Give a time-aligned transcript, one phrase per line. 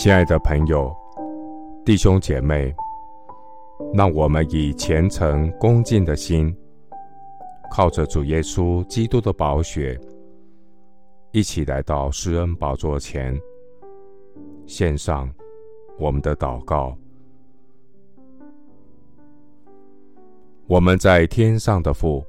[0.00, 0.96] 亲爱的朋友、
[1.84, 2.74] 弟兄姐妹，
[3.92, 6.56] 让我们以虔诚恭敬的心，
[7.70, 10.00] 靠着主耶稣基督的宝血，
[11.32, 13.38] 一起来到施恩宝座前，
[14.64, 15.30] 献上
[15.98, 16.96] 我们的祷告。
[20.66, 22.24] 我们在天上的父，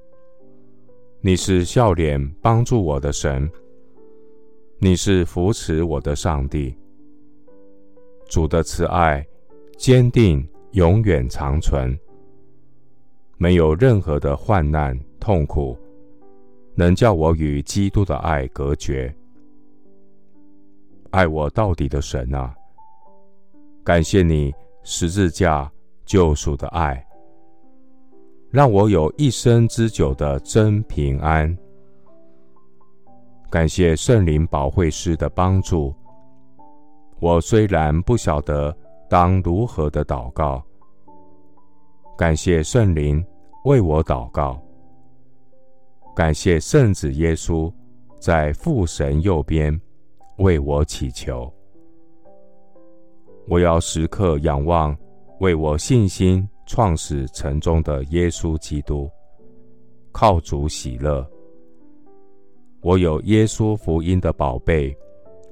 [1.21, 3.49] 你是笑脸帮助我的神，
[4.77, 6.75] 你是扶持我的上帝。
[8.31, 9.23] 主的慈爱
[9.77, 11.99] 坚定，永远长存。
[13.38, 15.77] 没有任何的患难痛苦
[16.73, 19.13] 能叫我与基督的爱隔绝。
[21.09, 22.55] 爱我到底的神啊，
[23.84, 25.70] 感谢你十字架
[26.05, 27.05] 救赎的爱，
[28.50, 31.53] 让我有一生之久的真平安。
[33.50, 35.94] 感谢圣灵保惠师的帮助。
[37.22, 38.75] 我虽然不晓得
[39.08, 40.59] 当如何的祷告，
[42.17, 43.23] 感谢圣灵
[43.66, 44.59] 为我祷告，
[46.16, 47.72] 感谢圣子耶稣
[48.19, 49.80] 在父神右边
[50.39, 51.53] 为我祈求。
[53.47, 54.97] 我要时刻仰望
[55.42, 59.08] 为我信心创始成终的耶稣基督，
[60.11, 61.23] 靠主喜乐。
[62.81, 64.92] 我有耶稣福音的宝贝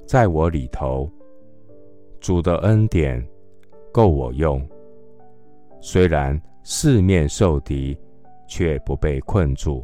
[0.04, 1.08] 在我里头。
[2.20, 3.26] 主的恩典
[3.90, 4.62] 够我用，
[5.80, 7.96] 虽然四面受敌，
[8.46, 9.82] 却不被困住；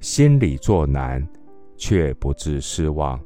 [0.00, 1.24] 心里作难，
[1.76, 3.20] 却不致失望；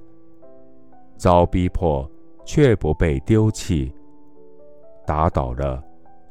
[1.16, 2.10] 遭逼迫，
[2.44, 3.92] 却不被丢弃；
[5.06, 5.80] 打倒了，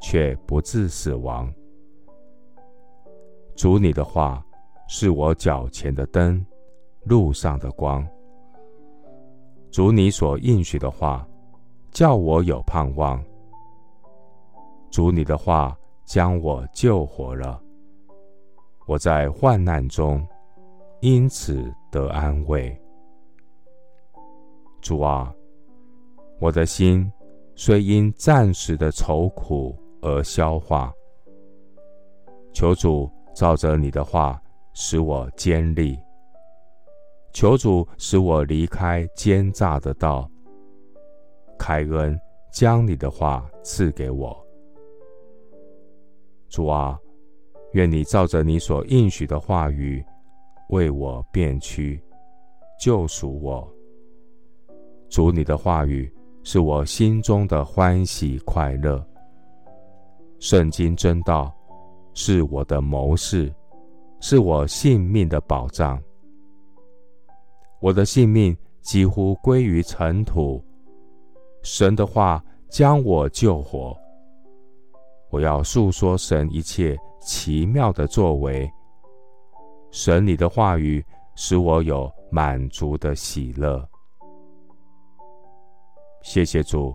[0.00, 1.50] 却不致死亡。
[3.56, 4.44] 主你的话
[4.86, 6.44] 是我脚前的灯，
[7.04, 8.06] 路上的光。
[9.70, 11.26] 主你所应许的话。
[11.94, 13.24] 叫我有盼望，
[14.90, 17.62] 主你的话将我救活了。
[18.88, 20.26] 我在患难中，
[21.00, 22.76] 因此得安慰。
[24.80, 25.32] 主啊，
[26.40, 27.08] 我的心
[27.54, 30.92] 虽因暂时的愁苦而消化，
[32.52, 34.42] 求主照着你的话
[34.72, 35.96] 使我坚立，
[37.32, 40.28] 求主使我离开奸诈的道。
[41.66, 42.20] 开恩，
[42.52, 44.36] 将你的话赐给我，
[46.50, 47.00] 主啊，
[47.72, 50.04] 愿你照着你所应许的话语，
[50.68, 51.98] 为我辨屈，
[52.78, 53.66] 救赎我。
[55.08, 59.02] 主你的话语是我心中的欢喜快乐。
[60.40, 61.50] 圣经真道
[62.12, 63.50] 是我的谋士，
[64.20, 65.98] 是我性命的保障。
[67.80, 70.62] 我的性命几乎归于尘土。
[71.64, 73.98] 神的话将我救活，
[75.30, 78.70] 我要述说神一切奇妙的作为。
[79.90, 81.02] 神你的话语
[81.34, 83.82] 使我有满足的喜乐。
[86.22, 86.94] 谢谢主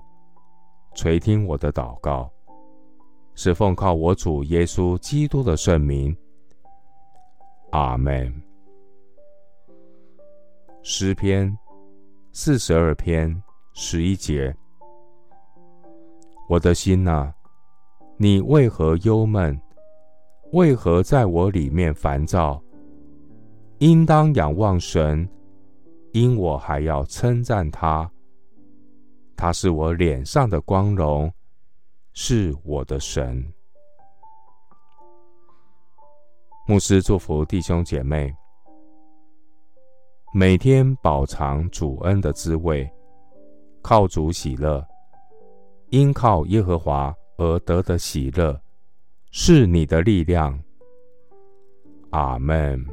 [0.93, 2.31] 垂听我的祷告，
[3.33, 6.15] 是奉靠我主耶稣基督的圣名。
[7.71, 8.31] 阿门。
[10.83, 11.57] 诗篇
[12.31, 13.41] 四十二篇。
[13.81, 14.53] 十一节，
[16.49, 17.33] 我的心哪，
[18.17, 19.57] 你为何忧闷？
[20.51, 22.61] 为何在我里面烦躁？
[23.77, 25.27] 应当仰望神，
[26.11, 28.11] 因我还要称赞他。
[29.37, 31.31] 他是我脸上的光荣，
[32.11, 33.41] 是我的神。
[36.67, 38.29] 牧师祝福弟兄姐妹，
[40.33, 42.85] 每天饱尝主恩的滋味。
[43.81, 44.85] 靠主喜乐，
[45.89, 48.61] 因靠耶和华而得的喜乐，
[49.31, 50.59] 是你的力量。
[52.11, 52.85] 阿门。